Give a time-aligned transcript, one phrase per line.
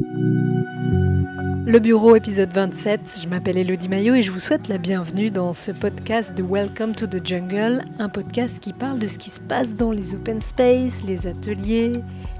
[0.00, 5.52] Le bureau épisode 27, je m'appelle Elodie Maillot et je vous souhaite la bienvenue dans
[5.52, 9.40] ce podcast de Welcome to the Jungle, un podcast qui parle de ce qui se
[9.40, 11.92] passe dans les open space, les ateliers,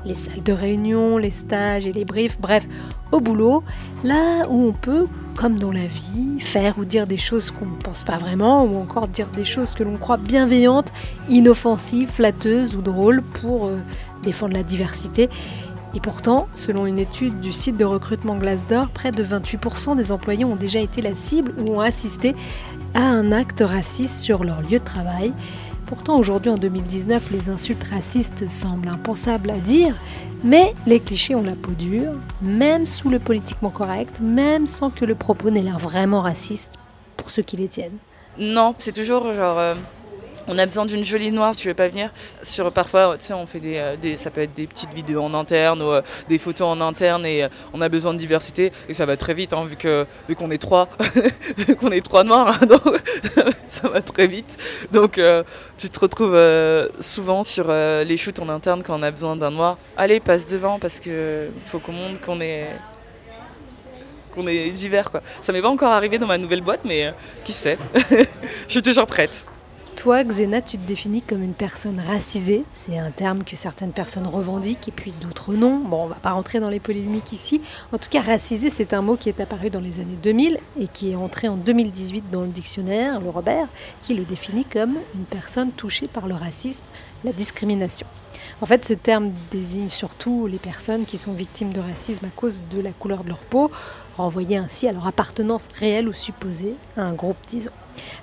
[0.05, 2.67] les salles de réunion, les stages et les briefs, bref,
[3.13, 3.63] au boulot,
[4.03, 5.05] là où on peut,
[5.37, 8.81] comme dans la vie, faire ou dire des choses qu'on ne pense pas vraiment, ou
[8.81, 10.93] encore dire des choses que l'on croit bienveillantes,
[11.29, 13.79] inoffensives, flatteuses ou drôles pour euh,
[14.25, 15.29] défendre la diversité.
[15.97, 20.45] Et pourtant, selon une étude du site de recrutement Glassdoor, près de 28% des employés
[20.45, 22.35] ont déjà été la cible ou ont assisté
[22.95, 25.33] à un acte raciste sur leur lieu de travail.
[25.87, 29.95] Pourtant, aujourd'hui, en 2019, les insultes racistes semblent impensables à dire,
[30.43, 35.05] mais les clichés ont la peau dure, même sous le politiquement correct, même sans que
[35.05, 36.75] le propos n'ait l'air vraiment raciste
[37.17, 37.99] pour ceux qui les tiennent.
[38.39, 39.59] Non, c'est toujours genre.
[39.59, 39.75] euh,
[40.49, 42.11] on a besoin d'une jolie noire, tu veux pas venir
[42.43, 45.81] Sur parfois, on fait des, euh, des- ça peut être des petites vidéos en interne
[45.83, 49.07] ou euh, des photos en interne et euh, on a besoin de diversité et ça
[49.07, 50.89] va très vite hein, vu que vu qu'on est trois,
[52.25, 52.77] noirs, hein,
[53.69, 54.57] ça va très vite.
[54.93, 55.21] Donc
[55.79, 56.39] tu te retrouves
[57.01, 59.79] souvent sur les shoots en interne quand on a besoin d'un noir.
[59.97, 62.69] Allez, passe devant parce que faut qu'on montre qu'on est
[64.35, 65.23] qu'on est divers quoi.
[65.43, 67.13] Ça m'est pas encore arrivé dans ma nouvelle boîte, mais
[67.45, 67.79] qui sait?
[68.11, 68.27] Je
[68.69, 69.47] suis toujours prête.
[69.97, 72.65] Toi, Xena, tu te définis comme une personne racisée.
[72.73, 75.79] C'est un terme que certaines personnes revendiquent et puis d'autres non.
[75.79, 77.63] Bon, on va pas rentrer dans les polémiques ici.
[77.93, 80.89] En tout cas, racisé, c'est un mot qui est apparu dans les années 2000 et
[80.89, 83.69] qui est entré en 2018 dans le dictionnaire, le Robert,
[84.03, 86.85] qui le définit comme une personne touchée par le racisme,
[87.23, 88.07] la discrimination.
[88.61, 92.63] En fait, ce terme désigne surtout les personnes qui sont victimes de racisme à cause
[92.71, 93.71] de la couleur de leur peau,
[94.17, 97.71] renvoyée ainsi à leur appartenance réelle ou supposée à un groupe, disons.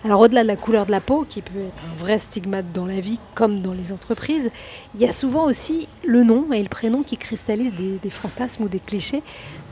[0.05, 2.85] Alors au-delà de la couleur de la peau, qui peut être un vrai stigmate dans
[2.85, 4.51] la vie comme dans les entreprises,
[4.95, 8.67] il y a souvent aussi le nom et le prénom qui cristallisent des, fantasmes ou
[8.67, 9.23] des clichés.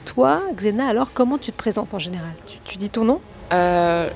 [0.06, 2.32] Toi, Xena, alors comment tu te présentes en général?
[2.48, 3.22] Tu, tu dis ton nom?
[3.52, 4.10] Euh,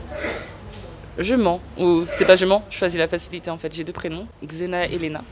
[1.17, 1.59] je mens.
[1.79, 3.73] Ou c'est pas je mens, je choisis la facilité en fait.
[3.73, 5.23] J'ai deux prénoms, Xena et Elena.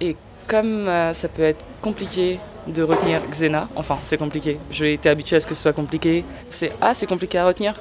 [0.00, 5.08] Et comme euh, ça peut être compliqué de retenir Xena, enfin c'est compliqué, j'ai été
[5.08, 6.24] habituée à ce que ce soit compliqué.
[6.50, 7.74] C'est Ah, c'est compliqué à retenir.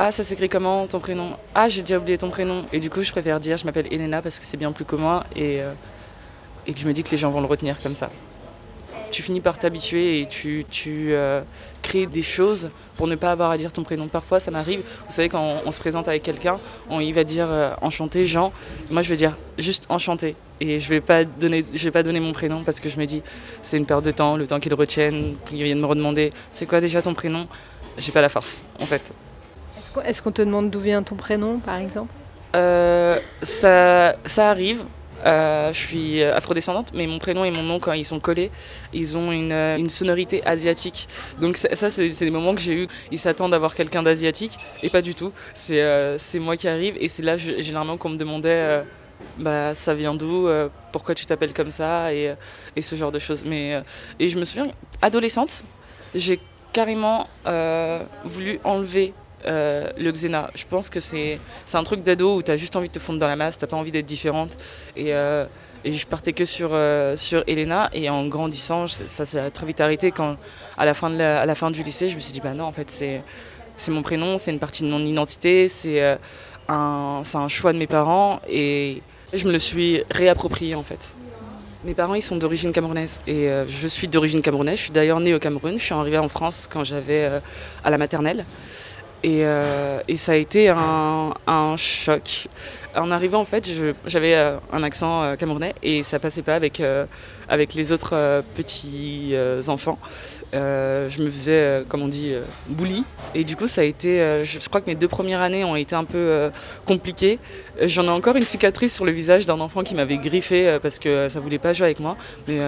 [0.00, 1.32] Ah, ça s'écrit comment ton prénom?
[1.56, 2.64] Ah, j'ai déjà oublié ton prénom.
[2.72, 5.24] Et du coup, je préfère dire je m'appelle Elena parce que c'est bien plus commun
[5.34, 5.72] et, euh,
[6.68, 8.08] et que je me dis que les gens vont le retenir comme ça.
[9.10, 11.40] Tu finis par t'habituer et tu, tu euh,
[11.82, 14.06] crées des choses pour ne pas avoir à dire ton prénom.
[14.06, 14.82] Parfois, ça m'arrive.
[15.04, 18.52] Vous savez, quand on, se présente avec quelqu'un, on il va dire euh, enchanté, Jean.
[18.90, 20.36] Moi, je vais dire juste enchanté.
[20.60, 23.20] Et je vais vais pas donner mon prénom parce que je me dis,
[23.62, 26.80] c'est une perte de temps, le temps qu'ils retiennent, qu'ils viennent me redemander, c'est quoi
[26.80, 27.48] déjà ton prénom?
[27.96, 29.12] J'ai pas la force, en fait.
[30.04, 32.12] Est-ce qu'on- te demande d'où vient ton prénom, par exemple
[32.54, 34.84] Euh, ça, ça arrive.
[35.26, 38.52] Euh, je suis afrodescendante, mais mon prénom et mon nom, quand ils sont collés,
[38.92, 41.08] ils ont une, euh, sonorité asiatique.
[41.40, 42.88] Donc ça, c'est des moments que j'ai eu.
[43.10, 45.32] Ils s'attendent d'avoir quelqu'un d'asiatique, et pas du tout.
[45.54, 48.82] C'est moi qui arrive, et c'est là généralement qu'on me demandait,
[49.38, 50.48] bah ça vient d'où,
[50.92, 52.34] pourquoi tu t'appelles comme ça, et,
[52.76, 53.44] et ce genre de choses.
[53.44, 53.82] Mais
[54.20, 54.70] et je me souviens,
[55.02, 55.64] adolescente,
[56.14, 56.38] j'ai
[56.72, 57.26] carrément
[58.24, 59.12] voulu enlever
[59.46, 60.50] euh, le Xena.
[60.54, 61.38] Je pense que c'est
[61.74, 63.66] un truc d'ado où tu as juste envie de te fondre dans la masse, t'as
[63.66, 64.56] pas envie d'être différente.
[64.96, 65.44] Et, euh,
[65.84, 67.88] je partais que sur, euh, sur Elena.
[67.92, 70.10] Et en grandissant, ça s'est très vite arrêté.
[70.10, 70.36] Quand,
[70.76, 72.52] à, la fin de la- à la fin du lycée, je me suis dit, bah
[72.52, 76.18] non, en fait, c'est mon prénom, c'est une partie de mon identité, c'est
[76.68, 78.40] un, un choix de mes parents.
[78.48, 81.14] Et je me le suis réapproprié, en fait.
[81.84, 83.22] Mes parents, ils sont d'origine camerounaise.
[83.28, 84.78] Et je suis d'origine camerounaise.
[84.78, 85.78] Je suis d'ailleurs née au Cameroun.
[85.78, 87.30] Je suis arrivée en France quand j'avais
[87.84, 88.44] à la maternelle.
[89.24, 92.48] Et, euh, et ça a été un, choc.
[92.94, 93.68] En arrivant, en fait,
[94.06, 96.82] j'avais euh, un accent euh, camerounais et ça passait pas avec,
[97.48, 99.34] avec les autres petits
[99.68, 99.98] enfants.
[100.52, 102.32] Je me faisais, comme on dit,
[102.68, 103.04] bully.
[103.34, 104.42] Et du coup, ça a été.
[104.44, 106.50] je, crois que mes deux premières années ont été un peu
[106.86, 107.38] compliquées.
[107.82, 111.28] J'en ai encore une cicatrice sur le visage d'un enfant qui m'avait griffé parce que
[111.28, 112.16] ça voulait pas jouer avec moi.
[112.46, 112.58] Mais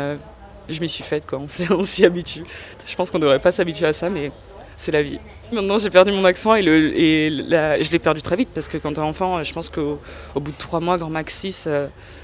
[0.68, 1.40] je m'y suis faite, quoi.
[1.70, 2.44] On s'y habitue.
[2.86, 4.30] Je pense qu'on devrait pas s'habituer à ça, mais
[4.80, 5.18] c'est la vie.
[5.52, 9.00] Maintenant, j'ai perdu mon accent et, je l'ai perdu très vite parce que quand t'es
[9.00, 9.98] enfant, je pense qu'au
[10.34, 11.68] au bout de trois mois, grand max 6,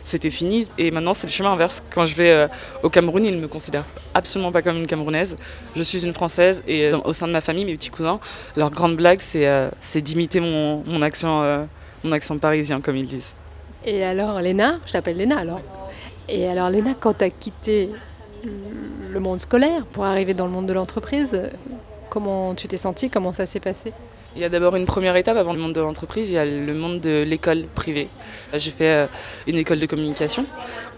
[0.05, 0.67] c'était fini.
[0.79, 1.83] Et maintenant, c'est le chemin inverse.
[1.95, 2.49] Quand je vais euh,
[2.83, 5.37] au Cameroun, ils ne me considèrent absolument pas comme une Camerounaise.
[5.75, 8.21] Je suis une Française et euh, au sein de ma famille, mes petits cousins,
[8.57, 11.65] leur grande blague, c'est euh, d'imiter mon, accent, euh,
[12.05, 13.35] mon accent parisien, comme ils disent.
[13.85, 15.61] Et alors, Léna, je t'appelle Léna alors.
[16.29, 17.91] Et alors, Léna, quand tu as quitté
[19.13, 21.49] le monde scolaire pour arriver dans le monde de l'entreprise, euh,
[22.17, 23.93] comment tu t'es sentie Comment ça s'est passé
[24.35, 26.47] Il y a d'abord une première étape avant le monde de l'entreprise, il y a
[26.47, 28.09] le monde de l'école privée.
[28.55, 29.07] J'ai fait euh,
[29.47, 30.47] une école de communication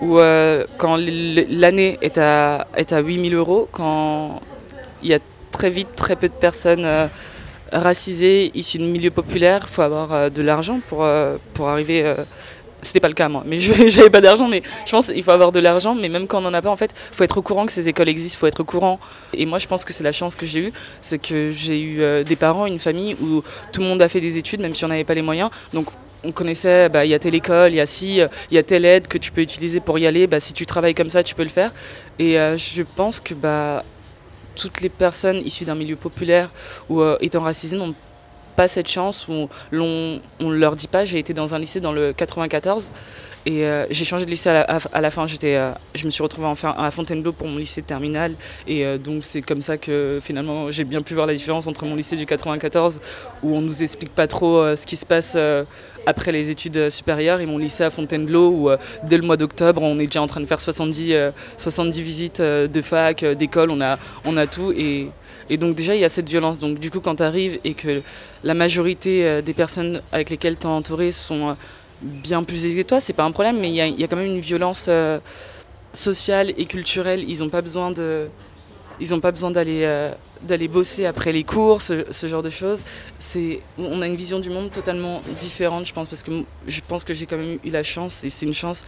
[0.00, 4.40] où euh, quand l'année est à, est à 8000 euros, quand
[5.02, 5.18] il y a
[5.50, 6.86] très vite très peu de personnes
[7.72, 9.62] racisées issues de milieux populaires.
[9.68, 11.04] Il faut avoir de l'argent pour,
[11.54, 12.14] pour arriver
[12.82, 15.52] c'était pas le cas moi, mais j'avais pas d'argent, mais je pense qu'il faut avoir
[15.52, 17.66] de l'argent, mais même quand on en a pas, en fait, faut être au courant
[17.66, 19.00] que ces écoles existent, faut être au courant.
[19.34, 22.00] Et moi, je pense que c'est la chance que j'ai eue, c'est que j'ai eu
[22.00, 23.42] euh, des parents, une famille où
[23.72, 25.50] tout le monde a fait des études, même si on n'avait pas les moyens.
[25.72, 25.88] Donc
[26.24, 28.16] on connaissait, bah, il y a telle école, il y a si,
[28.50, 30.26] il y a telle aide que tu peux utiliser pour y aller.
[30.26, 31.72] Bah, si tu travailles comme ça, tu peux le faire.
[32.18, 33.84] Et euh, je pense que bah,
[34.56, 36.50] toutes les personnes issues d'un milieu populaire
[36.88, 37.94] ou euh, étant racisées n'ont
[38.58, 41.04] pas cette chance où on ne leur dit pas.
[41.04, 42.92] J'ai été dans un lycée dans le 94
[43.46, 45.28] et euh, j'ai changé de lycée à la, fin.
[45.28, 48.34] J'étais, euh, je me suis retrouvée enfin à Fontainebleau pour mon lycée terminal
[48.66, 51.84] et euh, donc c'est comme ça que finalement j'ai bien pu voir la différence entre
[51.84, 53.00] mon lycée du 94
[53.44, 55.38] où on nous explique pas trop ce qui se passe
[56.04, 58.70] après les études supérieures et mon lycée à Fontainebleau où
[59.04, 61.14] dès le mois d'octobre on est déjà en train de faire 70,
[61.58, 65.10] 70 visites de fac, d'école, on a, on a tout et
[65.50, 66.58] et donc déjà, il y a cette violence.
[66.58, 68.02] Donc du coup, quand tu arrives et que
[68.44, 71.52] la majorité euh, des personnes avec lesquelles tu es entouré sont euh,
[72.02, 74.26] bien plus aisées que toi, c'est pas un problème, mais il y, a, quand même
[74.26, 75.18] une violence euh,
[75.92, 77.24] sociale et culturelle.
[77.28, 78.28] Ils n'ont pas besoin de...
[79.00, 80.10] Ils n'ont pas besoin d'aller
[80.42, 82.84] d'aller bosser après les cours, ce, genre de choses.
[83.78, 86.30] On a une vision du monde totalement différente, je pense, parce que
[86.66, 88.84] je pense que j'ai quand même eu la chance, et c'est une chance,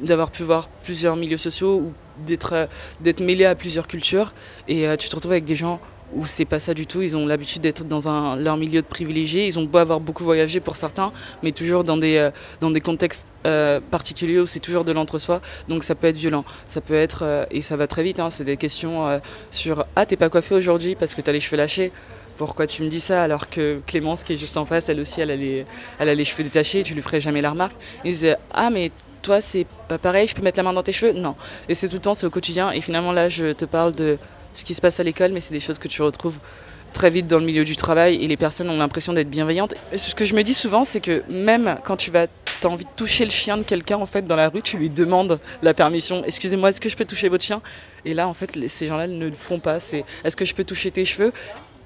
[0.00, 1.92] d'avoir pu voir plusieurs milieux sociaux ou
[2.24, 2.68] d'être,
[3.00, 4.32] d'être mêlé à plusieurs cultures.
[4.68, 5.80] Et euh, tu te retrouves avec des gens
[6.14, 7.02] où c'est pas ça du tout.
[7.02, 9.46] Ils ont l'habitude d'être dans leur milieu de privilégiés.
[9.46, 11.12] Ils ont beau avoir beaucoup voyagé pour certains,
[11.42, 15.40] mais toujours dans des, euh, contextes euh, particuliers où c'est toujours de l'entre-soi.
[15.68, 16.44] Donc ça peut être violent.
[16.66, 19.20] Ça peut être, euh, et ça va très vite, hein, c'est des questions
[19.50, 21.92] sur Ah, t'es pas coiffé aujourd'hui parce que t'as les cheveux lâchés
[22.36, 25.22] pourquoi tu me dis ça alors que Clémence qui est juste en face, elle aussi,
[25.22, 25.64] elle a les,
[25.98, 27.74] elle a les cheveux détachés, tu lui ferais jamais la remarque.
[28.04, 28.90] Ils disaient ah mais
[29.22, 31.12] toi c'est pas pareil, je peux mettre la main dans tes cheveux?
[31.12, 31.34] Non.
[31.68, 32.70] Et c'est tout le temps, c'est au quotidien.
[32.72, 34.18] Et finalement là, je te parle de
[34.56, 36.38] ce qui se passe à l'école, mais c'est des choses que tu retrouves
[36.92, 39.74] très vite dans le milieu du travail et les personnes ont l'impression d'être bienveillantes.
[39.94, 42.26] ce que je me dis souvent, c'est que même quand tu vas
[42.64, 44.88] as envie de toucher le chien de quelqu'un en fait dans la rue, tu lui
[44.88, 46.22] demandes la permission.
[46.24, 47.60] Excusez-moi, est-ce que je peux toucher votre chien?
[48.04, 49.78] Et là, en fait, ces gens-là ne le font pas.
[49.78, 51.32] C'est est-ce que je peux toucher tes cheveux?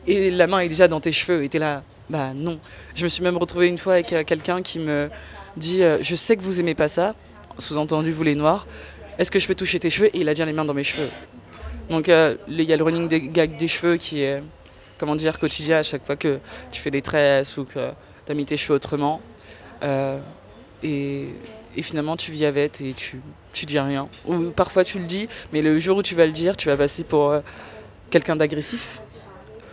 [0.06, 1.42] Et la main est déjà dans tes cheveux.
[1.42, 2.58] Et t'es là, bah non.
[2.94, 5.10] Je me suis même retrouvée une fois avec euh, quelqu'un qui me
[5.56, 7.14] dit, euh, je sais que vous aimez pas ça.
[7.58, 8.66] Sous-entendu, vous les noirs.
[9.18, 10.08] Est-ce que je peux toucher tes cheveux?
[10.14, 11.08] Et il a déjà les mains dans mes cheveux.
[11.90, 14.42] Donc euh, il y a le running des gag des cheveux qui est,
[14.96, 16.38] comment dire, quotidien à chaque fois que
[16.70, 17.90] tu fais des tresses ou que
[18.24, 19.20] tu as mis tes cheveux autrement.
[19.82, 20.18] Euh,
[20.82, 21.28] et,
[21.82, 23.20] finalement tu vis avec et tu,
[23.52, 24.08] tu dis rien.
[24.26, 26.76] Ou parfois tu le dis, mais le jour où tu vas le dire, tu vas
[26.76, 27.40] passer pour euh,
[28.10, 29.02] quelqu'un d'agressif.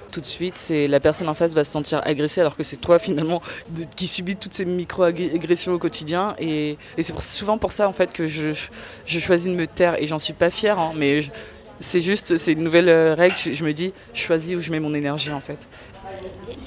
[0.09, 2.77] Tout de suite, c'est la personne en face va se sentir agressée alors que c'est
[2.77, 3.41] toi finalement
[3.95, 6.35] qui subis toutes ces micro-agressions au quotidien.
[6.39, 8.53] Et, c'est souvent pour ça en fait que je,
[9.05, 11.21] je, choisis de me taire et j'en suis pas fière, hein, mais
[11.79, 13.35] c'est juste, c'est une nouvelle euh, règle.
[13.37, 15.67] Je me dis, je choisis où je mets mon énergie en fait.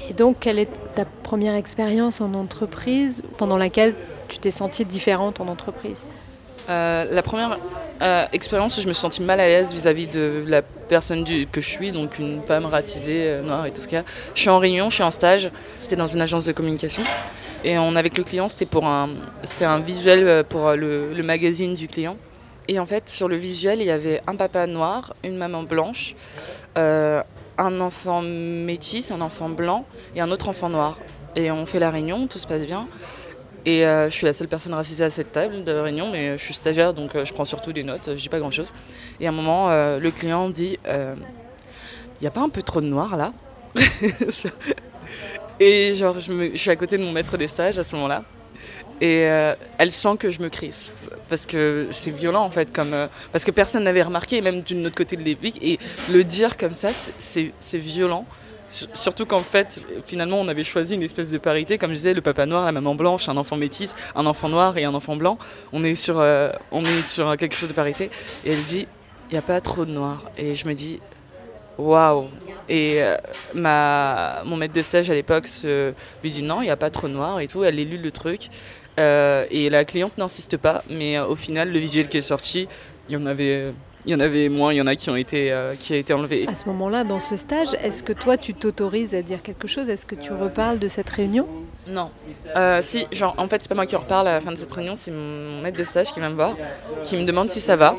[0.08, 3.94] Et donc, quelle est ta première expérience en entreprise pendant laquelle
[4.28, 6.04] tu t'es sentie différente en entreprise?
[6.68, 7.58] Euh, La première
[8.02, 11.68] euh, expérience, je me suis sentie mal à l'aise vis-à-vis de la personne que je
[11.68, 14.04] suis, donc une femme racisée, noire et tout ce qu'il y a.
[14.34, 15.50] Je suis en réunion, je suis en stage.
[15.80, 17.02] C'était dans une agence de communication.
[17.62, 19.10] Et on, avec le client, c'était pour un,
[19.42, 22.16] c'était un visuel pour le magazine du client.
[22.68, 26.14] Et en fait, sur le visuel, il y avait un papa noir, une maman blanche,
[26.78, 27.22] euh,
[27.58, 30.98] un enfant métis, un enfant blanc et un autre enfant noir.
[31.36, 32.86] Et on fait la réunion, tout se passe bien.
[33.66, 36.42] Et euh, je suis la seule personne racisée à cette table de réunion, mais je
[36.42, 38.72] suis stagiaire, donc euh, je prends surtout des notes, je dis pas grand-chose.
[39.20, 41.16] Et à un moment, le client dit Il
[42.20, 43.32] n'y a pas un peu trop de noir là?
[45.60, 48.22] Et genre, je, je suis à côté de mon maître des stages à ce moment-là.
[49.00, 50.92] Et euh, elle sent que je me crispe
[51.30, 54.86] parce que c'est violent en fait, comme euh, parce que personne n'avait remarqué, même d'une
[54.86, 55.58] autre côté de l'épique.
[55.62, 55.78] Et
[56.10, 58.26] le dire comme ça, c'est violent.
[58.68, 62.20] Surtout qu'en fait, finalement, on avait choisi une espèce de parité, comme je disais, le
[62.20, 65.38] papa noir, la maman blanche, un enfant métis, un enfant noir et un enfant blanc.
[65.72, 68.10] On est sur, euh, on est sur quelque chose de parité.
[68.44, 68.86] Et elle dit,
[69.30, 70.30] il n'y a pas trop de noir.
[70.36, 71.00] Et je me dis,
[71.80, 72.28] waouh.
[72.68, 73.00] Et
[73.54, 75.48] ma, mon maître de stage à l'époque
[76.22, 77.64] lui dit non, il n'y a pas trop noir et tout.
[77.64, 78.48] Elle lu le truc.
[79.00, 82.68] Euh, et la cliente n'insiste pas, mais euh, au final, le visuel qui est sorti,
[83.08, 83.72] il y en avait.
[84.06, 85.96] Il y en avait moins, il y en a qui ont été, euh, qui a
[85.96, 86.46] été enlevés.
[86.48, 89.90] À ce moment-là, dans ce stage, est-ce que toi, tu t'autorises à dire quelque chose?
[89.90, 91.46] Est-ce que tu reparles de cette réunion?
[91.86, 92.10] Non.
[92.80, 94.94] si, genre, en fait, c'est pas moi qui reparle à la fin de cette réunion,
[94.96, 96.56] c'est mon maître de stage qui vient me voir,
[97.04, 97.94] qui me demande si ça va.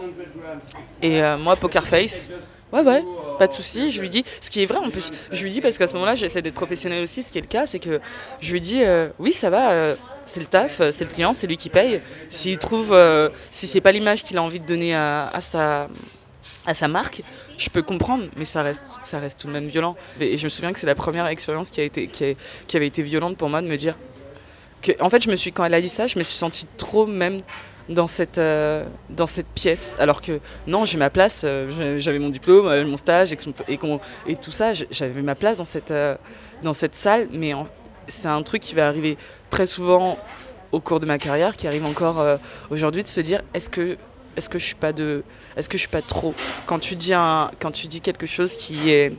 [1.04, 2.32] Et moi, poker face,
[2.74, 3.04] ouais, ouais,
[3.42, 3.90] pas de souci.
[3.90, 5.94] Je lui dis, ce qui est vrai en plus, je lui dis parce qu'à ce
[5.96, 7.24] moment-là, j'essaie d'être professionnel aussi.
[7.24, 8.00] Ce qui est le cas, c'est que
[8.40, 9.96] je lui dis, euh, oui, ça va, euh,
[10.28, 12.02] c'est le taf, euh, c'est le client, c'est lui qui paye.
[12.30, 12.96] S'il trouve,
[13.50, 15.88] si c'est pas l'image qu'il a envie de donner à, sa,
[16.68, 17.24] à sa marque,
[17.58, 19.96] je peux comprendre, mais ça reste, ça reste tout de même violent.
[20.20, 22.88] Et, je me souviens que c'est la première expérience qui, a été, qui, qui, avait
[22.88, 23.96] été violente pour moi de me dire
[24.84, 26.68] que, en fait, je me suis, quand elle a dit ça, je me suis sentie
[26.78, 27.42] trop même
[27.90, 29.96] dans cette, euh, dans cette pièce.
[30.00, 33.38] Alors que non, j'ai ma place, euh, j'avais mon diplôme, euh, mon stage et,
[34.36, 35.94] tout ça, j'avais ma place dans cette,
[36.64, 37.54] dans cette salle, mais
[38.08, 39.18] c'est un truc qui va arriver
[39.50, 40.18] très souvent
[40.72, 42.24] au cours de ma carrière, qui arrive encore
[42.70, 43.98] aujourd'hui, de se dire est-ce que,
[44.38, 45.24] est que je suis pas de.
[45.58, 46.34] Est-ce que je suis pas trop?
[46.66, 49.14] Quand tu, dis quand tu dis quelque chose qui est,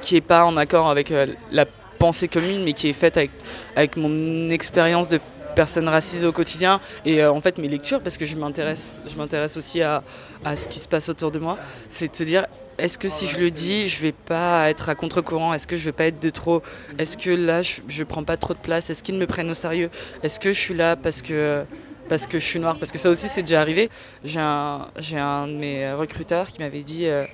[0.00, 1.12] qui est pas en accord avec
[1.50, 1.66] la
[1.98, 3.30] pensée commune, mais qui est faite avec,
[3.74, 5.20] avec mon expérience de
[5.56, 9.82] personnes racisées au quotidien et euh, en fait mes lectures parce que je m'intéresse aussi
[9.82, 10.04] à,
[10.44, 11.58] à, ce qui se passe autour de moi
[11.88, 12.46] c'est de se dire
[12.78, 15.54] est-ce que si je le dis je vais pas être à contre-courant?
[15.54, 16.62] Est-ce que je vais pas être de trop?
[16.98, 18.90] Est-ce que là je, je prends pas trop de place?
[18.90, 19.90] Est-ce qu'ils me prennent au sérieux?
[20.22, 21.64] Est-ce que je suis là parce que
[22.10, 22.76] parce que je suis noire?
[22.78, 23.88] Parce que ça aussi c'est déjà arrivé.
[24.24, 27.24] J'ai un j'ai un de mes recruteurs qui m'avait dit euh,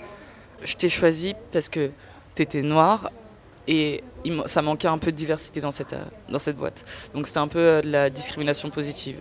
[0.62, 1.90] je t'ai choisi parce que
[2.36, 3.10] tu étais noire
[3.68, 4.02] et
[4.46, 6.84] ça manquait un peu de diversité dans cette, euh, dans cette boîte.
[7.14, 9.16] Donc c'était un peu euh, de la discrimination positive.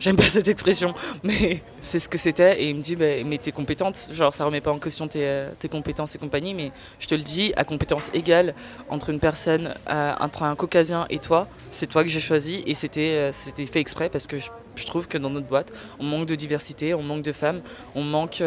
[0.00, 2.62] J'aime pas cette expression, mais c'est ce que c'était.
[2.62, 5.24] Et il me dit, bah, mais t'es compétente, genre ça remet pas en question tes,
[5.24, 8.54] euh, tes, compétences et compagnie, mais je te le dis, à compétence égale
[8.88, 13.30] entre une personne, entre un caucasien et toi, c'est toi que j'ai choisi et c'était
[13.32, 16.34] c'était fait exprès parce que je, je, trouve que dans notre boîte, on manque de
[16.34, 17.60] diversité, on manque de femmes,
[17.94, 18.42] on manque,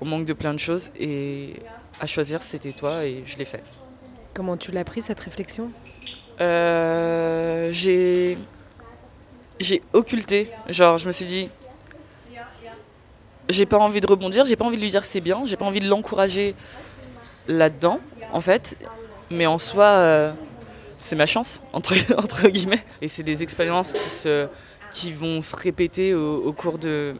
[0.00, 1.54] on manque de plein de choses et
[2.00, 3.62] à choisir, c'était toi et je l'ai fait.
[4.34, 5.70] Comment tu l'as pris cette réflexion
[6.40, 8.38] euh, J'ai
[9.58, 10.50] j'ai occulté.
[10.68, 11.48] Genre, je me suis dit,
[13.48, 15.66] j'ai pas envie de rebondir, j'ai pas envie de lui dire c'est bien, j'ai pas
[15.66, 16.54] envie de l'encourager
[17.46, 18.00] là-dedans,
[18.32, 18.78] en fait.
[19.30, 20.32] Mais en soi, euh,
[20.96, 21.94] c'est ma chance, entre,
[22.48, 22.84] guillemets.
[23.02, 24.26] Et c'est des expériences
[24.90, 27.14] qui vont se répéter au cours de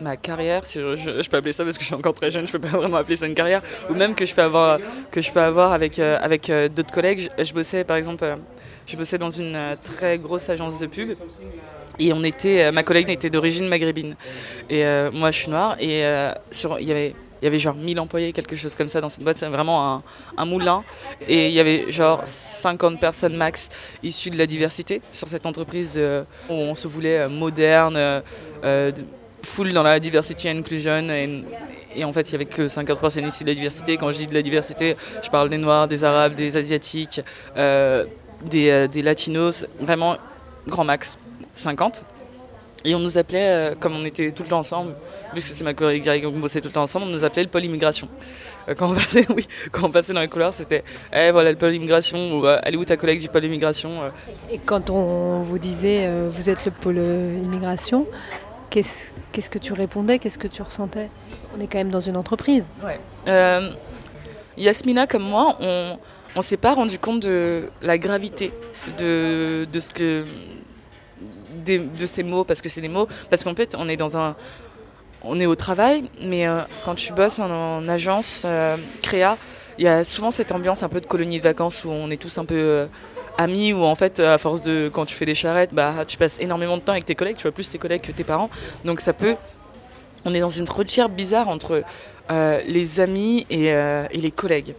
[0.00, 2.52] ma carrière, si je, peux appeler ça parce que je suis encore très jeune, je
[2.52, 4.78] peux pas vraiment appeler ça une carrière, ou même que je peux avoir,
[5.10, 7.28] que je peux avoir avec, euh, avec euh, d'autres collègues.
[7.38, 8.36] Je, bossais par exemple, euh,
[8.86, 11.14] je bossais dans une très grosse agence de pub.
[12.00, 14.14] Et on était, ma collègue était d'origine maghrébine.
[14.70, 15.76] Et moi, je suis noire.
[15.80, 16.04] Et
[16.48, 17.12] sur, il y avait
[17.42, 19.38] y avait genre 1000 employés, quelque chose comme ça dans cette boîte.
[19.38, 20.02] C'est vraiment un,
[20.36, 20.84] un, moulin.
[21.26, 23.68] Et il y avait genre 50 personnes max
[24.04, 26.00] issues de la diversité sur cette entreprise
[26.48, 28.22] où on se voulait moderne,
[29.42, 31.08] full dans la diversity and inclusion.
[31.96, 33.96] Et, en fait, il n'y avait que 50% ici de la diversité.
[33.96, 37.20] Quand je dis de la diversité, je parle des Noirs, des Arabes, des Asiatiques,
[37.56, 38.04] euh,
[38.44, 40.16] des, euh, des, Latinos, vraiment
[40.66, 41.18] grand max,
[41.54, 42.04] 50.
[42.84, 44.94] Et on nous appelait, euh, comme on était tout le temps ensemble,
[45.32, 47.48] puisque c'est ma collègue directe, on bossait tout le temps ensemble, on nous appelait le
[47.48, 48.08] pôle immigration.
[48.76, 51.74] quand, on passait, oui, quand on passait dans les couloirs, c'était eh, voilà le pôle
[51.74, 53.90] immigration, ou elle est où ta collègue du pôle immigration
[54.52, 58.06] Et quand on vous disait vous êtes le pôle immigration,
[58.70, 61.10] qu'est-ce que tu répondais Qu'est-ce que tu ressentais?
[61.56, 62.70] On est quand même dans une entreprise.
[63.26, 63.70] Euh,
[64.56, 65.98] Yasmina, comme moi, on
[66.36, 68.52] ne s'est pas rendu compte de la gravité
[68.98, 70.24] de, de ce que
[71.66, 74.36] de ces mots parce que c'est des mots parce qu'en fait on est dans un
[75.22, 79.36] on est au travail mais euh, quand tu bosses en, agence euh, créa
[79.76, 82.16] il y a souvent cette ambiance un peu de colonie de vacances où on est
[82.16, 82.88] tous un peu
[83.38, 86.38] amis ou en fait à force de quand tu fais des charrettes bah tu passes
[86.40, 88.50] énormément de temps avec tes collègues tu vois plus tes collègues que tes parents.
[88.84, 89.36] Donc ça peut
[90.24, 91.82] on est dans une frontière bizarre entre
[92.30, 94.74] euh, les amis euh, et, les collègues.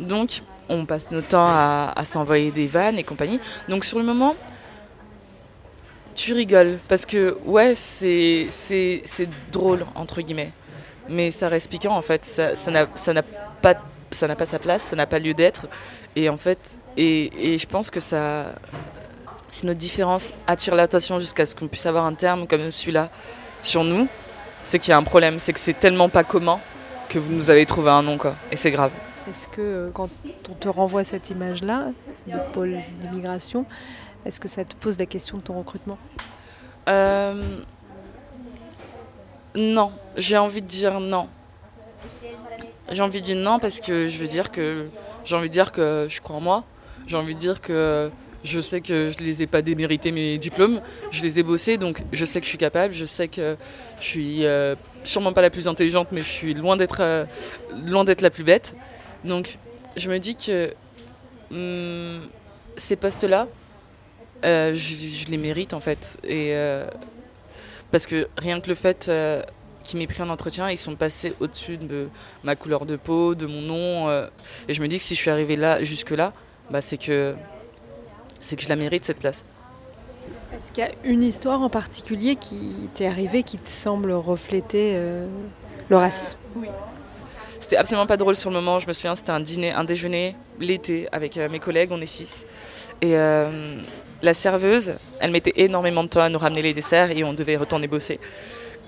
[0.00, 3.38] Donc on passe notre temps à, s'envoyer des vannes et compagnie.
[3.68, 4.34] Donc sur le moment
[6.14, 10.52] tu rigoles parce que ouais c'est c'est drôle entre guillemets.
[11.08, 12.24] Mais ça reste piquant en fait.
[12.24, 13.22] Ça ça n'a
[13.60, 13.74] pas
[14.10, 15.68] ça n'a pas sa place ça n'a pas lieu d'être.
[16.16, 18.54] Et en fait, et, je pense que ça,
[19.50, 23.10] si notre différence attire l'attention jusqu'à ce qu'on puisse avoir un terme comme celui-là
[23.62, 24.08] sur nous,
[24.64, 26.60] c'est qu'il y a un problème, c'est que c'est tellement pas commun
[27.08, 28.34] que vous nous avez trouvé un nom, quoi.
[28.50, 28.92] Et c'est grave.
[29.28, 30.08] Est-ce que euh, quand
[30.48, 31.88] on te renvoie cette image-là,
[32.26, 33.66] de pôle d'immigration,
[34.24, 35.98] est-ce que ça te pose la question de ton recrutement?
[36.88, 37.60] Euh,
[39.54, 41.28] Non, j'ai envie de dire non.
[42.90, 44.88] J'ai envie de dire non parce que je veux dire que
[45.24, 46.64] j'ai envie de dire que je crois en moi.
[47.06, 48.10] J'ai envie de dire que
[48.44, 50.80] je sais que je ne les ai pas démérités mes diplômes.
[51.10, 52.92] Je les ai bossés, donc je sais que je suis capable.
[52.92, 53.56] Je sais que
[54.00, 57.24] je suis euh, sûrement pas la plus intelligente, mais je suis loin d'être euh,
[57.86, 58.74] loin d'être la plus bête.
[59.24, 59.58] Donc
[59.96, 60.74] je me dis que
[61.52, 62.28] hum,
[62.76, 63.46] ces postes-là,
[64.44, 66.18] euh, je, les mérite en fait.
[66.24, 66.54] Et
[67.92, 69.10] parce que rien que le fait
[69.84, 72.08] qui m'ait pris en entretien, ils sont passés au-dessus de
[72.42, 74.22] ma couleur de peau, de mon nom.
[74.66, 76.32] Et je me dis que si je suis arrivée là, jusque-là,
[76.70, 77.34] bah, c'est que,
[78.40, 79.44] c'est que je la mérite cette place.
[80.52, 84.92] Est-ce qu'il y a une histoire en particulier qui t'est arrivée qui te semble refléter
[84.94, 85.26] euh,
[85.88, 86.38] le racisme?
[86.56, 86.68] Oui.
[87.58, 88.78] C'était absolument pas drôle sur le moment.
[88.78, 92.44] Je me souviens, c'était un dîner, un déjeuner l'été avec mes collègues, on est six.
[93.00, 97.32] Et la serveuse, elle mettait énormément de temps à nous ramener les desserts et on
[97.32, 98.18] devait retourner bosser.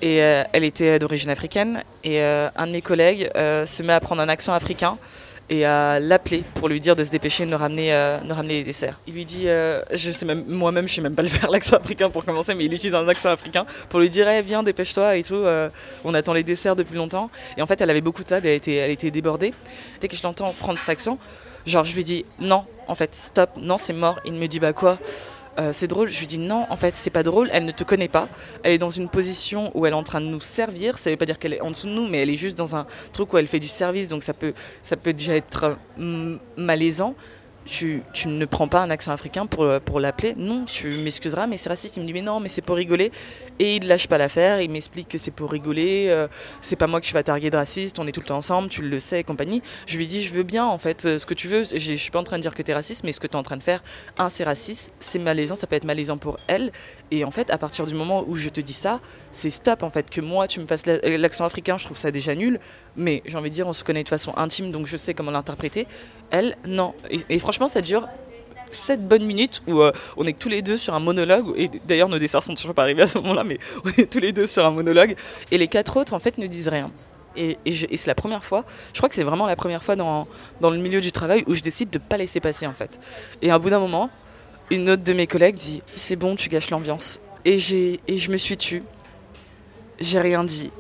[0.03, 1.85] Et elle était d'origine africaine.
[2.03, 4.99] Et un de mes collègues se met à prendre un accent africain
[5.51, 8.65] et à l'appeler pour lui dire de se dépêcher de nous ramener, euh, ramener les
[8.65, 8.99] desserts.
[9.07, 11.77] Il lui dit, euh, je sais même, moi-même je sais même pas le faire l'accent
[11.77, 15.23] africain pour commencer, mais il utilise un accent africain pour lui dire, viens dépêche-toi et
[15.23, 15.69] tout, euh,
[16.05, 17.31] on attend les desserts depuis longtemps.
[17.57, 19.53] Et en fait elle avait beaucoup de table, elle était, elle était débordée.
[20.01, 21.19] Dès que je l'entends prendre cet accent,
[21.67, 24.21] genre je lui dis, non, en fait stop, non c'est mort.
[24.25, 24.99] Il me dit, bah quoi?
[25.59, 26.09] Euh, c'est drôle.
[26.11, 27.49] Je lui dis non, en fait, c'est pas drôle.
[27.53, 28.29] Elle ne te connaît pas.
[28.63, 30.99] Elle est dans une position où elle est en train de nous servir.
[30.99, 32.77] Ça veut pas dire qu'elle est en dessous de nous, mais elle est juste dans
[32.77, 34.09] un truc où elle fait du service.
[34.09, 37.15] Donc ça peut, ça peut déjà être euh, malaisant
[37.65, 40.35] tu, ne prends pas un accent africain pour, euh, pour l'appeler.
[40.37, 41.97] Non, tu m'excuseras, mais c'est raciste.
[41.97, 43.11] Il me dit, mais non, mais c'est pour rigoler.
[43.59, 46.29] Et il lâche pas l'affaire, il m'explique que c'est pour rigoler, euh,
[46.61, 48.69] c'est pas moi que tu vas targuer de raciste, on est tout le temps ensemble,
[48.69, 49.63] tu le sais compagnie.
[49.87, 51.63] Je lui dis, je veux bien, en fait, euh, ce que tu veux.
[51.63, 53.27] Je, je suis pas en train de dire que tu es raciste, mais ce que
[53.27, 53.83] tu es en train de faire,
[54.19, 56.73] un, c'est raciste, c'est malaisant, ça peut être malaisant pour elle.
[57.11, 59.91] Et en fait, à partir du moment où je te dis ça, c'est stop, en
[59.91, 62.59] fait, que moi, tu me fasses l'accent africain, je trouve ça déjà nul.
[62.97, 65.31] Mais j'ai envie de dire, on se connaît de façon intime, donc je sais comment
[65.31, 65.87] l'interpréter.
[66.35, 66.95] Elle, non.
[67.31, 68.09] Et, franchement, ça dure
[68.69, 71.47] 7 bonnes minutes où euh, on est tous les deux sur un monologue.
[71.57, 74.19] Et d'ailleurs, nos desserts sont toujours pas arrivés à ce moment-là, mais on est tous
[74.19, 75.15] les deux sur un monologue.
[75.53, 76.91] Et les quatre autres, en fait, ne disent rien.
[77.37, 80.27] Et, c'est la première fois, je crois que c'est vraiment la première fois dans,
[80.61, 82.99] dans, le milieu du travail où je décide de ne pas laisser passer, en fait.
[83.41, 84.11] Et à bout d'un moment,
[84.71, 87.21] une autre de mes collègues dit C'est bon, tu gâches l'ambiance.
[87.45, 87.59] Et,
[88.09, 88.83] et je me suis tue.
[90.01, 90.73] J'ai rien dit.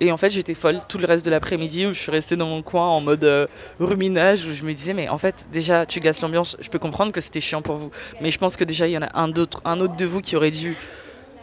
[0.00, 2.46] Et en fait, j'étais folle tout le reste de l'après-midi où je suis restée dans
[2.46, 3.46] mon coin en mode euh,
[3.80, 6.56] ruminage où je me disais, mais en fait, déjà, tu gasses l'ambiance.
[6.60, 7.90] Je peux comprendre que c'était chiant pour vous.
[8.20, 10.20] Mais je pense que déjà, il y en a un, autre, un autre de vous
[10.20, 10.76] qui aurait dû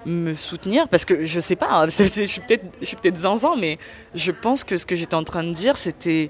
[0.05, 3.77] me soutenir parce que je sais pas, hein, je suis peut-être peut zinzin, mais
[4.13, 6.29] je pense que ce que j'étais en train de dire, c'était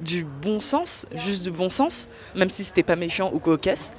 [0.00, 3.92] du bon sens, juste du bon sens, même si c'était pas méchant ou cocasse.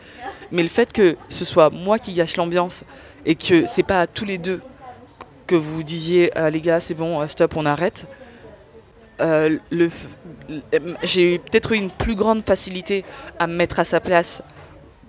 [0.51, 2.83] Mais le fait que ce soit moi qui gâche l'ambiance
[3.25, 4.61] et que c'est pas à tous les deux
[5.51, 8.07] que vous disiez ah, les gars c'est bon euh, stop on arrête.
[9.19, 9.57] Euh,
[11.03, 13.03] j'ai peut-être eu une plus grande facilité
[13.37, 14.41] à me mettre à sa place.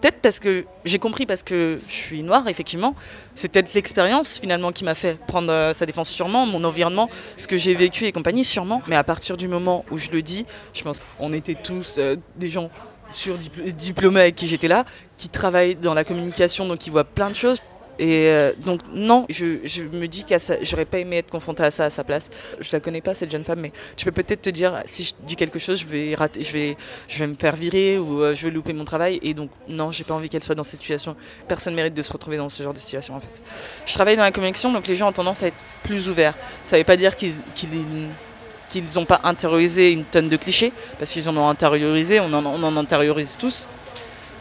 [0.00, 2.96] Peut-être parce que j'ai compris parce que je suis noire effectivement.
[3.36, 7.46] C'est peut-être l'expérience finalement qui m'a fait prendre euh, sa défense sûrement mon environnement ce
[7.46, 8.82] que j'ai vécu et compagnie sûrement.
[8.88, 12.00] Mais à partir du moment où je le dis je pense qu'on était tous
[12.36, 12.68] des gens
[13.12, 14.86] sur diplômés avec qui j'étais là
[15.18, 17.60] qui travaillent dans la communication donc qui voient plein de choses
[17.98, 21.70] et euh, donc non, je, je me dis que j'aurais pas aimé être confrontée à
[21.70, 22.30] ça à sa place.
[22.60, 25.12] Je la connais pas cette jeune femme, mais tu peux peut-être te dire si je
[25.26, 26.76] dis quelque chose, je vais rater, je vais,
[27.08, 29.18] je me faire virer ou euh, je vais louper mon travail.
[29.22, 31.16] Et donc non, j'ai pas envie qu'elle soit dans cette situation.
[31.48, 33.42] Personne mérite de se retrouver dans ce genre de situation en fait.
[33.86, 36.34] Je travaille dans la communication, donc les gens ont tendance à être plus ouverts.
[36.64, 41.28] Ça veut pas dire qu'ils qu'ils n'ont pas intériorisé une tonne de clichés, parce qu'ils
[41.28, 43.68] en ont intériorisé, on en, on intériorise tous.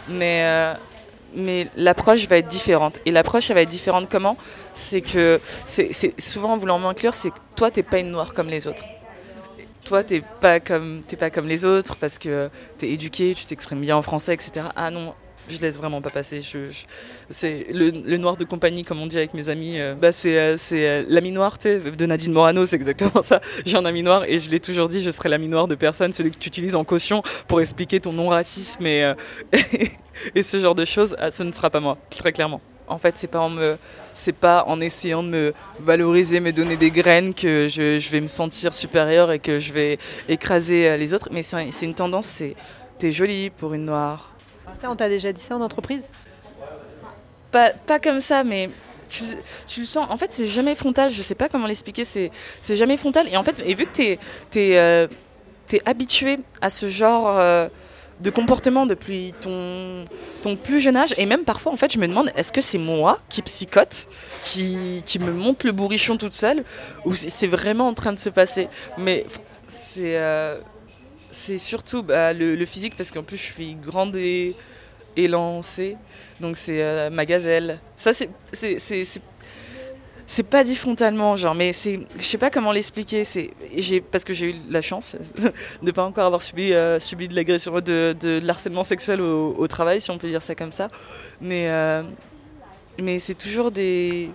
[0.08, 0.74] Mais euh,
[1.36, 3.00] mais l'approche va être différente.
[3.06, 4.38] Et l'approche, elle va être différente comment?
[4.74, 8.48] C'est que, c'est souvent en voulant m'inclure, c'est que toi, t'es pas une noire comme
[8.48, 8.84] les autres.
[9.86, 13.82] Toi, t'es pas comme, pas comme les autres parce que tu es éduqué, tu t'exprimes
[13.82, 14.68] bien en français, etc.
[14.76, 15.14] Ah non,
[15.52, 16.42] je laisse vraiment pas passer.
[17.30, 19.80] C'est le, noir de compagnie, comme on dit avec mes amis.
[19.80, 23.42] Euh, bah c'est, euh, euh, l'ami noir, de Nadine Morano, c'est exactement ça.
[23.66, 26.14] J'ai un ami noir et je l'ai toujours dit, je serai l'ami noir de personne,
[26.14, 29.14] celui que tu utilises en caution pour expliquer ton non-racisme et,
[30.36, 31.16] et ce genre de choses.
[31.20, 32.62] Ah, ce ne sera pas moi, très clairement.
[32.88, 33.52] En fait, c'est pas en
[34.14, 38.28] c'est pas en essayant de me valoriser, me donner des graines que je, vais me
[38.28, 41.30] sentir supérieur et que je vais écraser les autres.
[41.32, 42.56] Mais c'est une tendance, c'est
[43.02, 44.31] t'es jolie pour une noire
[44.80, 46.12] ça, on t'a déjà dit ça en entreprise?
[47.52, 48.70] Pas, comme ça, mais
[49.10, 50.08] tu, le sens.
[50.10, 51.10] En fait, c'est jamais frontal.
[51.10, 52.06] Je sais pas comment l'expliquer.
[52.06, 52.32] C'est,
[52.62, 53.28] c'est jamais frontal.
[53.32, 54.20] Et en fait, et vu que tu es,
[54.56, 55.08] es, euh,
[55.86, 57.68] habitué à ce genre euh,
[58.22, 60.06] de comportement depuis ton,
[60.44, 62.78] ton plus jeune âge, et même parfois, en fait, je me demande est-ce que c'est
[62.78, 64.08] moi qui psychote,
[64.44, 66.64] qui, qui me monte le bourrichon toute seule,
[67.06, 68.70] ou c'est vraiment en train de se passer?
[68.98, 69.26] Mais
[69.68, 70.16] c'est.
[70.18, 70.58] Euh,
[71.32, 74.56] c'est surtout bah, le, physique, parce qu'en plus je suis grande et
[75.16, 75.96] élancée.
[76.40, 77.80] Donc c'est euh, ma gazelle.
[77.96, 78.30] Ça, c'est.
[80.34, 83.26] C'est pas dit frontalement, genre, mais c'est, je sais pas comment l'expliquer.
[83.26, 83.52] C'est,
[84.12, 85.18] parce que j'ai eu la chance
[85.84, 90.00] de pas encore avoir subi, euh, subi de l'agression, de, de, l'harcèlement sexuel au, travail,
[90.00, 90.88] si on peut dire ça comme ça.
[91.42, 92.04] Mais, euh,
[92.98, 94.30] mais c'est toujours des,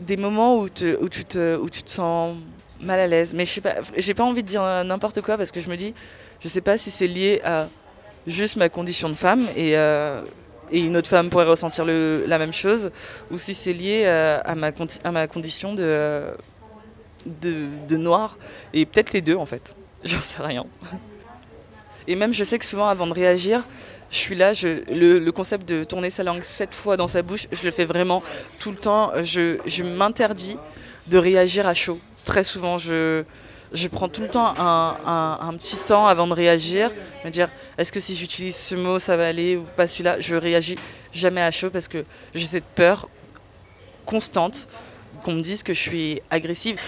[0.00, 2.36] des moments où, où, tu te, où tu te sens
[2.82, 3.32] mal à l'aise.
[3.34, 5.76] Mais je sais pas, j'ai pas envie de dire n'importe quoi parce que je me
[5.76, 5.94] dis,
[6.40, 7.68] je sais pas si c'est lié à
[8.26, 10.22] juste ma condition de femme et, euh,
[10.70, 12.90] et une autre femme pourrait ressentir la même chose,
[13.30, 16.24] ou si c'est lié euh, à, ma, condition de,
[17.26, 18.38] de, de noir,
[18.72, 19.74] et peut-être les deux en fait.
[20.04, 20.64] J'en sais rien.
[22.08, 23.62] Et même, je sais que souvent, avant de réagir,
[24.10, 27.46] je suis là, le, le, concept de tourner sa langue sept fois dans sa bouche,
[27.52, 28.22] je le fais vraiment
[28.58, 29.12] tout le temps.
[29.22, 30.56] Je, je m'interdis
[31.06, 32.00] de réagir à chaud.
[32.24, 33.24] Très souvent, je,
[33.72, 36.90] je prends tout le temps un, un, petit temps avant de réagir,
[37.24, 40.20] me dire est-ce que si j'utilise ce mot, ça va aller ou pas celui-là?
[40.20, 40.76] Je réagis
[41.12, 42.04] jamais à chaud parce que
[42.34, 43.08] j'ai cette peur
[44.06, 44.68] constante
[45.24, 46.78] qu'on me dise que je suis agressive.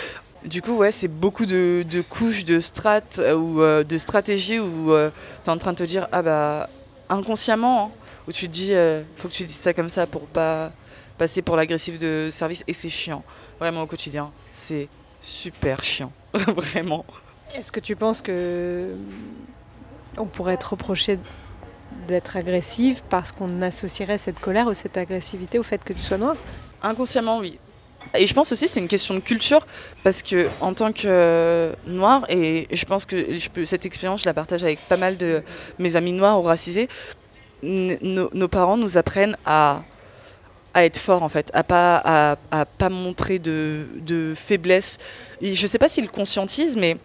[0.44, 5.10] Du coup, ouais, c'est beaucoup de, couches de strates ou euh, de stratégies où euh,
[5.42, 6.68] tu es en train de te dire ah bah
[7.08, 7.90] inconsciemment, hein,
[8.28, 10.70] où tu te dis euh, faut que tu dises ça comme ça pour pas
[11.16, 13.24] passer pour l'agressif de service et c'est chiant,
[13.58, 14.30] vraiment au quotidien.
[14.52, 14.88] C'est
[15.24, 17.04] super chiant, vraiment.
[17.54, 18.94] Est-ce que tu penses que
[20.18, 21.18] on pourrait être reproché
[22.06, 26.18] d'être agressive parce qu'on associerait cette colère ou cette agressivité au fait que tu sois
[26.18, 26.37] noir
[26.82, 27.58] Inconsciemment, oui.
[28.14, 29.66] Et je pense aussi c'est une question de culture
[30.02, 34.20] parce que en tant que euh, noir et je pense que je peux, cette expérience
[34.20, 35.42] je la partage avec pas mal de
[35.78, 36.88] mes amis noirs ou racisés,
[37.62, 39.82] nos, nos parents nous apprennent à
[40.74, 44.98] à être fort en fait, à pas à, pas montrer de, de faiblesse.
[45.40, 46.96] Et je sais pas s'ils le conscientisent, mais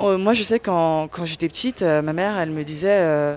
[0.00, 3.36] euh, moi je sais quand, quand j'étais petite, euh, ma mère elle me disait euh,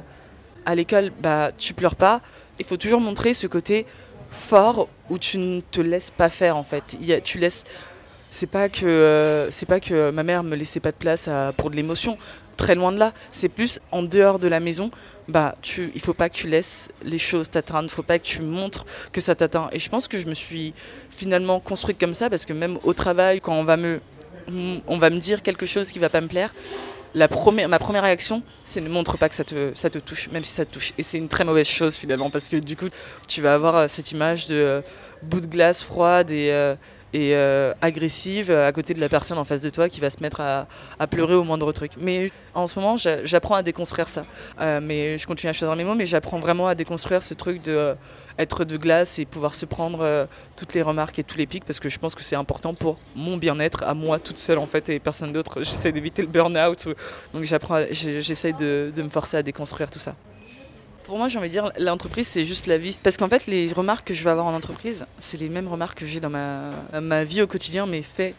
[0.65, 2.21] à l'école bah tu pleures pas,
[2.59, 3.85] il faut toujours montrer ce côté
[4.29, 6.97] fort où tu ne te laisses pas faire en fait.
[6.99, 7.63] Y tu laisses
[8.29, 11.75] c'est pas que c'est pas que ma mère me laissait pas de place pour de
[11.75, 12.17] l'émotion
[12.59, 13.13] très loin de là.
[13.31, 14.91] C'est plus en dehors de la maison.
[15.27, 17.85] Bah tu il faut pas que tu laisses les choses t'atteindre.
[17.85, 19.69] Il faut pas que tu montres que ça t'atteint.
[19.71, 20.73] Et je pense que je me suis
[21.09, 23.99] finalement construite comme ça parce que même au travail quand on va me
[24.87, 26.51] on va me dire quelque chose qui va pas me plaire
[27.15, 30.29] la première, ma première réaction, c'est ne montre pas que ça te, ça te touche,
[30.29, 30.93] même si ça te touche.
[30.97, 32.89] Et c'est une très mauvaise chose finalement, parce que du coup,
[33.27, 34.81] tu vas avoir cette image de euh,
[35.23, 36.75] bout de glace froide et, euh,
[37.13, 40.21] et euh, agressive à côté de la personne en face de toi qui va se
[40.21, 40.67] mettre à,
[41.07, 41.91] pleurer au moindre truc.
[41.99, 44.25] Mais en ce moment, j'apprends à déconstruire ça.
[44.59, 47.63] Euh, mais je continue à choisir mes mots, mais j'apprends vraiment à déconstruire ce truc
[47.63, 47.93] de euh,
[48.37, 51.65] être de glace et pouvoir se prendre euh, toutes les remarques et tous les pics
[51.65, 54.67] parce que je pense que c'est important pour mon bien-être à moi toute seule en
[54.67, 55.61] fait et personne d'autre.
[55.63, 56.89] J'essaie d'éviter le burn-out,
[57.33, 60.15] donc j'essaie de me forcer à déconstruire tout ça.
[61.09, 62.99] Pour moi, j'ai envie de dire, l'entreprise, c'est juste la vie.
[63.03, 65.97] Parce qu'en fait, les remarques que je vais avoir en entreprise, c'est les mêmes remarques
[65.97, 66.69] que j'ai dans ma,
[67.01, 68.35] ma vie au quotidien, mais fait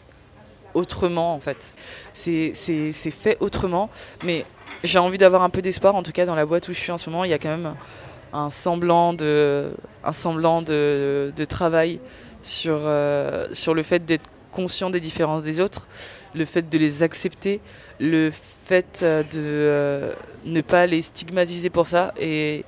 [0.73, 1.75] autrement, en fait.
[2.13, 3.89] C'est fait autrement,
[4.23, 4.45] mais
[4.85, 6.93] j'ai envie d'avoir un peu d'espoir, en tout cas dans la boîte où je suis
[6.93, 7.75] en ce moment, il y a quand même
[8.31, 9.73] un semblant de,
[10.05, 11.99] un semblant de, de travail
[12.41, 15.89] sur, euh, sur le fait d'être conscient des différences des autres,
[16.33, 17.59] le fait de les accepter,
[17.99, 20.13] le fait de euh,
[20.45, 22.63] ne pas les stigmatiser pour ça et,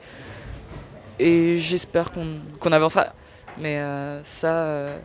[1.19, 3.13] et j'espère qu'on qu avancera.
[3.57, 4.99] Mais euh, ça, euh,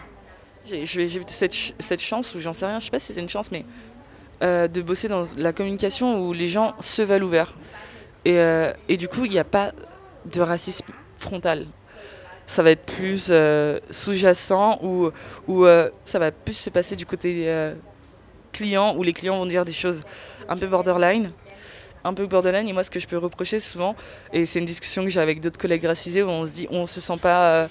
[0.64, 3.50] j'ai cette, cette chance, ou j'en sais rien, je sais pas si c'est une chance,
[3.52, 3.64] mais
[4.42, 7.54] euh, de bosser dans la communication où les gens se valent ouverts.
[8.24, 9.72] Et, euh, et du coup, il n'y a pas
[10.24, 11.66] de racisme frontal.
[12.46, 15.10] Ça va être plus euh, sous-jacent ou,
[15.46, 15.66] ou
[16.04, 17.46] ça va plus se passer du côté
[18.52, 20.02] client où les clients vont dire des choses
[20.48, 21.30] un peu borderline
[22.04, 22.68] un peu borderline.
[22.68, 23.94] Et moi ce que je peux reprocher souvent
[24.32, 26.86] et c'est une discussion que j'ai avec d'autres collègues racisés où on se dit on
[26.86, 27.68] se sent pas euh,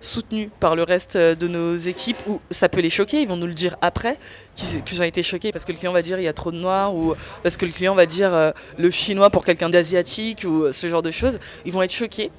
[0.00, 3.46] soutenu par le reste de nos équipes ou ça peut les choquer ils vont nous
[3.46, 4.18] le dire après
[4.54, 6.58] qu'ils ont été choqués parce que le client va dire il y a trop de
[6.58, 10.72] noirs ou parce que le client va dire euh, le chinois pour quelqu'un d'asiatique ou
[10.72, 11.38] ce genre de choses.
[11.64, 12.30] Ils vont être choqués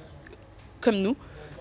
[0.80, 1.16] comme nous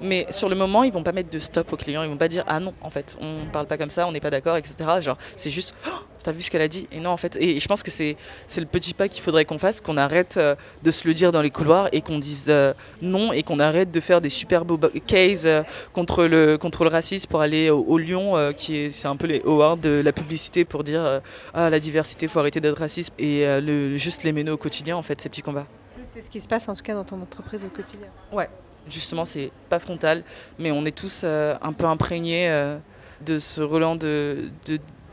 [0.05, 2.27] mais sur le moment ils vont pas mettre de stop au client ils vont pas
[2.27, 4.75] dire ah non en fait on parle pas comme ça on n'est pas d'accord etc
[5.01, 5.91] genre c'est juste oh,
[6.25, 6.87] t'as vu ce qu'elle a dit?
[6.91, 7.35] Et non en fait.
[7.35, 8.17] Et, et je pense que c'est
[8.57, 11.41] le petit pas qu'il faudrait qu'on fasse qu'on arrête euh, de se le dire dans
[11.41, 14.79] les couloirs et qu'on dise euh, non et qu'on arrête de faire des super beaux
[15.05, 15.61] cases euh,
[15.93, 19.27] contre le contre le racisme pour aller au, au Lyon qui est c'est un peu
[19.27, 21.21] les awards de la publicité pour dire
[21.53, 25.01] ah la diversité faut arrêter d'être raciste et le, juste les mener au quotidien en
[25.01, 25.67] fait ces petits combats.
[26.13, 28.07] C'est ce qui se passe en tout cas dans ton entreprise au quotidien.
[28.31, 28.49] Ouais
[28.89, 30.23] justement c'est pas frontal
[30.59, 32.77] mais on est tous euh, un peu imprégnés euh,
[33.25, 34.49] de ce relan de,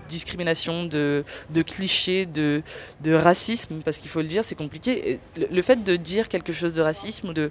[0.09, 1.25] discrimination, de,
[1.67, 2.63] clichés, de,
[3.07, 5.19] racisme, parce qu'il faut le dire, c'est compliqué.
[5.37, 7.51] Le, fait de dire quelque chose de racisme, ou de,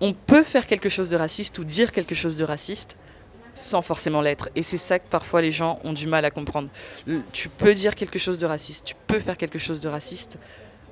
[0.00, 2.96] on peut faire quelque chose de raciste ou dire quelque chose de raciste
[3.54, 4.50] sans forcément l'être.
[4.54, 6.68] Et c'est ça que parfois les gens ont du mal à comprendre.
[7.32, 10.38] Tu peux dire quelque chose de raciste, tu peux faire quelque chose de raciste,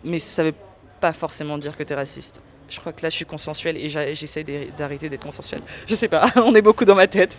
[0.02, 0.54] mais ça veut
[0.98, 3.88] pas forcément dire que tu es raciste je crois que là je suis consensuelle et
[3.88, 4.44] j'essaie
[4.76, 5.62] d'arrêter d'être consensuelle.
[5.86, 7.36] Je sais pas, on est beaucoup dans ma tête.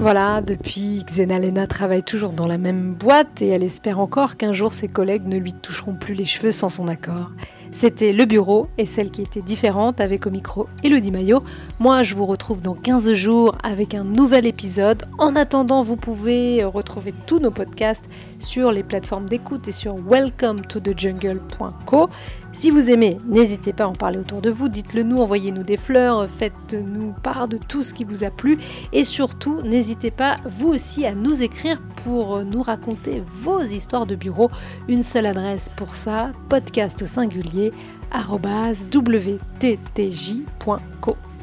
[0.00, 4.72] Voilà, depuis, Xenalena travaille toujours dans la même boîte et elle espère encore qu'un jour
[4.72, 7.32] ses collègues ne lui toucheront plus les cheveux sans son accord.
[7.72, 11.42] C'était Le Bureau et celle qui était différente avec au micro Elodie Maillot.
[11.80, 15.04] Moi, je vous retrouve dans 15 jours avec un nouvel épisode.
[15.18, 22.08] En attendant, vous pouvez retrouver tous nos podcasts sur les plateformes d'écoute et sur welcometothejungle.co.
[22.52, 25.76] Si vous aimez, n'hésitez pas à en parler autour de vous, dites-le nous, envoyez-nous des
[25.76, 28.58] fleurs, faites-nous part de tout ce qui vous a plu
[28.92, 34.14] et surtout, n'hésitez pas vous aussi à nous écrire pour nous raconter vos histoires de
[34.14, 34.50] bureau.
[34.88, 37.72] Une seule adresse pour ça, podcast singulier
[38.12, 39.36] wttj.co.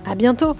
[0.06, 0.56] À bientôt!